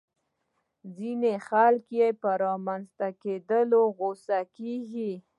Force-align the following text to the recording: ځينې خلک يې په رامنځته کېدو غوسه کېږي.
ځينې 0.95 1.33
خلک 1.47 1.85
يې 1.99 2.07
په 2.21 2.29
رامنځته 2.43 3.07
کېدو 3.23 3.81
غوسه 3.97 4.39
کېږي. 4.57 5.11